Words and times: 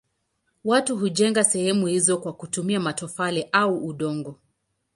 Watu 0.63 0.97
hujenga 0.97 1.43
sehemu 1.43 1.87
hizo 1.87 2.17
kwa 2.17 2.33
kutumia 2.33 2.79
matofali 2.79 3.47
au 3.51 3.87
udongo. 3.87 4.39